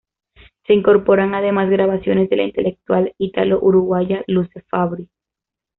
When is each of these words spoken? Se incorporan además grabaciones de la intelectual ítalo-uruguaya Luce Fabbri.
Se 0.65 0.73
incorporan 0.73 1.35
además 1.35 1.69
grabaciones 1.69 2.27
de 2.27 2.35
la 2.37 2.41
intelectual 2.45 3.13
ítalo-uruguaya 3.19 4.23
Luce 4.25 4.61
Fabbri. 4.61 5.07